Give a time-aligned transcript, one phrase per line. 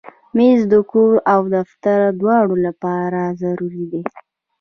[0.35, 4.01] مېز د کور او دفتر دواړو لپاره ضروري دی.